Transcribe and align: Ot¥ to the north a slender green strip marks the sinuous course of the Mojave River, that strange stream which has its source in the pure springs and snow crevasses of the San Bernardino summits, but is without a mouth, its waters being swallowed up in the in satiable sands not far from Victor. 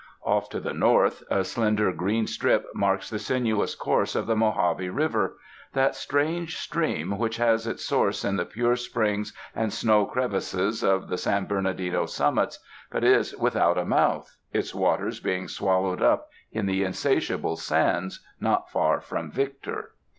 Ot¥ 0.25 0.49
to 0.49 0.59
the 0.59 0.73
north 0.73 1.21
a 1.29 1.43
slender 1.43 1.91
green 1.93 2.25
strip 2.25 2.65
marks 2.73 3.07
the 3.07 3.19
sinuous 3.19 3.75
course 3.75 4.15
of 4.15 4.25
the 4.25 4.35
Mojave 4.35 4.89
River, 4.89 5.37
that 5.73 5.93
strange 5.93 6.57
stream 6.57 7.19
which 7.19 7.37
has 7.37 7.67
its 7.67 7.85
source 7.85 8.25
in 8.25 8.35
the 8.35 8.45
pure 8.45 8.75
springs 8.75 9.31
and 9.55 9.71
snow 9.71 10.07
crevasses 10.07 10.83
of 10.83 11.07
the 11.07 11.19
San 11.19 11.45
Bernardino 11.45 12.07
summits, 12.07 12.57
but 12.91 13.03
is 13.03 13.37
without 13.37 13.77
a 13.77 13.85
mouth, 13.85 14.35
its 14.51 14.73
waters 14.73 15.19
being 15.19 15.47
swallowed 15.47 16.01
up 16.01 16.29
in 16.51 16.65
the 16.65 16.83
in 16.83 16.93
satiable 16.93 17.55
sands 17.55 18.25
not 18.39 18.71
far 18.71 19.01
from 19.01 19.29
Victor. 19.29 19.91